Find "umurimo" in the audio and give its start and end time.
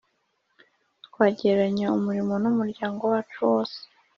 1.97-2.33